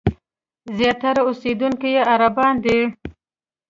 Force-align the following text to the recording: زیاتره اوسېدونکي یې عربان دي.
زیاتره 0.77 1.21
اوسېدونکي 1.27 1.89
یې 1.95 2.01
عربان 2.13 2.53
دي. 2.63 2.79